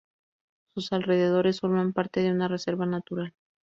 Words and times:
Sus 0.73 0.91
alrededores 0.93 1.59
forman 1.59 1.93
parte 1.93 2.21
de 2.21 2.31
una 2.31 2.47
reserva 2.47 2.87
natural. 2.87 3.35